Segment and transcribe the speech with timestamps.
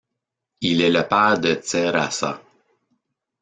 [0.61, 2.41] Il est le père de Dzerassa.